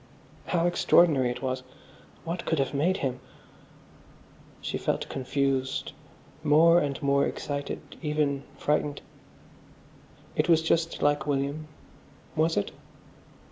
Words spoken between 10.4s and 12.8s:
was just like William. Was it?